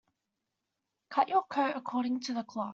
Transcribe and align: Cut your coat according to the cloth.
Cut 1.09 1.29
your 1.29 1.43
coat 1.43 1.73
according 1.75 2.21
to 2.21 2.33
the 2.33 2.43
cloth. 2.43 2.69